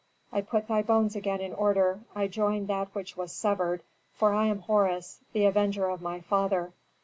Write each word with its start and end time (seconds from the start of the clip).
I 0.31 0.41
put 0.41 0.67
thy 0.67 0.81
bones 0.81 1.15
again 1.15 1.41
in 1.41 1.53
order; 1.53 1.99
I 2.15 2.25
join 2.25 2.65
that 2.65 2.87
which 2.95 3.15
was 3.15 3.31
severed, 3.31 3.83
for 4.15 4.33
I 4.33 4.47
am 4.47 4.61
Horus, 4.61 5.19
the 5.31 5.45
avenger 5.45 5.91
of 5.91 6.01
my 6.01 6.21
father. 6.21 6.73